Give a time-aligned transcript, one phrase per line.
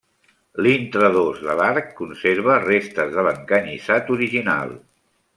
[0.67, 4.73] L'intradós de l'arc conserva restes de l'encanyissat original.